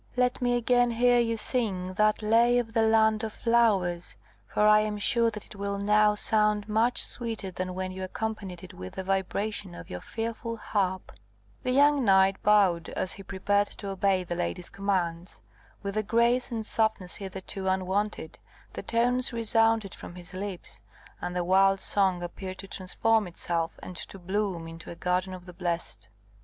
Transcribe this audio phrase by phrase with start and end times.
[0.17, 4.79] Let me again hear you sing that lay of the land of flowers; for I
[4.79, 8.93] am sure that it will now sound much sweeter than when you accompanied it with
[8.93, 11.11] the vibrations of your fearful harp."
[11.61, 15.39] The young knight bowed as he prepared to obey the lady's commands.
[15.83, 18.39] With a grace and softness hitherto unwonted,
[18.73, 20.81] the tones resounded from his lips,
[21.21, 25.45] and the wild song appeared to transform itself, and to bloom into a garden of
[25.45, 26.09] the blessed.